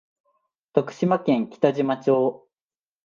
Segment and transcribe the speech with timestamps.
[0.73, 2.47] 徳島県北島町